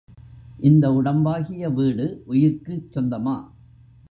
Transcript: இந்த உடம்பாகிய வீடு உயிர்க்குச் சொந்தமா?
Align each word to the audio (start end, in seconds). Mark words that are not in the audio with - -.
இந்த 0.59 0.93
உடம்பாகிய 0.93 1.69
வீடு 1.69 2.23
உயிர்க்குச் 2.25 2.91
சொந்தமா? 2.91 3.35